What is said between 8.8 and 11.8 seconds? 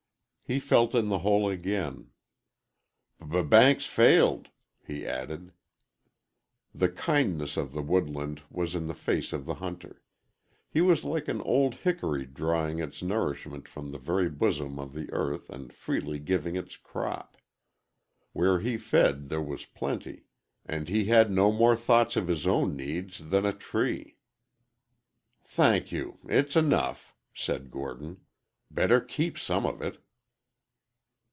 the face of the hunter. He was like an old